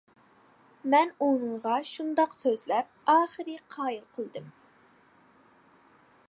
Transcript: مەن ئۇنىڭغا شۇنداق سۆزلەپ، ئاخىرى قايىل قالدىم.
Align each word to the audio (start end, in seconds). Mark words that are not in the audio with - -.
مەن 0.93 1.11
ئۇنىڭغا 1.25 1.75
شۇنداق 1.89 2.33
سۆزلەپ، 2.39 2.89
ئاخىرى 3.15 3.59
قايىل 3.77 4.03
قالدىم. 4.17 4.49